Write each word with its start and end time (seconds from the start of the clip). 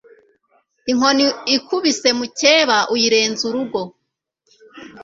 Inkoni 0.91 1.25
ikubise 1.55 2.09
mukeba 2.19 2.77
uyirenza 2.93 3.41
urugo 3.49 3.81